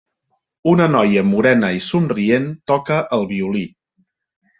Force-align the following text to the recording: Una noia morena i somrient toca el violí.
Una 0.69 0.85
noia 0.93 1.23
morena 1.31 1.69
i 1.79 1.81
somrient 1.87 2.47
toca 2.73 2.97
el 3.19 3.27
violí. 3.35 3.63